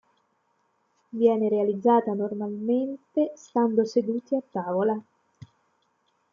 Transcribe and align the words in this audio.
Viene 1.11 1.47
realizzata 1.47 2.15
normalmente 2.15 3.33
stando 3.35 3.85
seduti 3.85 4.35
a 4.35 4.41
tavola.. 4.49 4.99